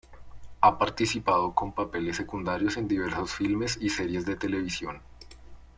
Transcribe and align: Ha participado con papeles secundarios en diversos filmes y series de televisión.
Ha 0.61 0.79
participado 0.79 1.53
con 1.53 1.73
papeles 1.73 2.17
secundarios 2.17 2.75
en 2.77 2.87
diversos 2.87 3.31
filmes 3.35 3.77
y 3.79 3.89
series 3.91 4.25
de 4.25 4.35
televisión. 4.35 4.99